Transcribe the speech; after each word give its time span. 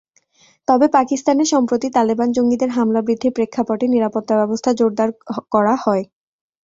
তবে 0.67 0.85
পাকিস্তানে 0.95 1.43
সম্প্রতি 1.53 1.87
তালেবান 1.95 2.29
জঙ্গিদের 2.31 2.69
হামলা 2.77 3.01
বৃদ্ধির 3.01 3.35
প্রেক্ষাপটে 3.37 3.85
নিরাপত্তাব্যবস্থা 3.87 4.69
জোরদার 4.79 5.09
করা 5.53 5.75
হয়। 5.83 6.03